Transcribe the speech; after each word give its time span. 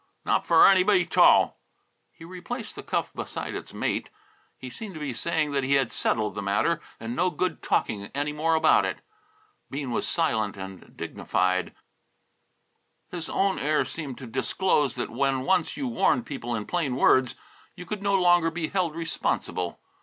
Not 0.25 0.47
for 0.47 0.65
anybody't 0.67 1.15
all!" 1.15 1.59
He 2.11 2.25
replaced 2.25 2.73
the 2.73 2.81
cuff 2.81 3.13
beside 3.13 3.53
its 3.53 3.71
mate. 3.71 4.09
He 4.57 4.67
seemed 4.67 4.95
to 4.95 4.99
be 4.99 5.13
saying 5.13 5.51
that 5.51 5.63
he 5.63 5.75
had 5.75 5.91
settled 5.91 6.33
the 6.33 6.41
matter 6.41 6.81
and 6.99 7.15
no 7.15 7.29
good 7.29 7.61
talking 7.61 8.05
any 8.15 8.33
more 8.33 8.55
about 8.55 8.83
it. 8.83 9.01
Bean 9.69 9.91
was 9.91 10.07
silent 10.07 10.57
and 10.57 10.97
dignified. 10.97 11.75
His 13.11 13.29
own 13.29 13.59
air 13.59 13.85
seemed 13.85 14.17
to 14.17 14.25
disclose 14.25 14.95
that 14.95 15.11
when 15.11 15.41
once 15.41 15.77
you 15.77 15.87
warned 15.87 16.25
people 16.25 16.55
in 16.55 16.65
plain 16.65 16.95
words, 16.95 17.35
you 17.75 17.85
could 17.85 18.01
no 18.01 18.15
longer 18.15 18.49
be 18.49 18.69
held 18.69 18.95
responsible. 18.95 19.79